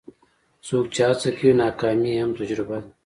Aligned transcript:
څوک 0.67 0.85
چې 0.93 1.01
هڅه 1.07 1.29
کوي، 1.37 1.51
ناکامي 1.61 2.11
یې 2.13 2.21
هم 2.23 2.31
تجربه 2.39 2.77
ده. 2.83 2.89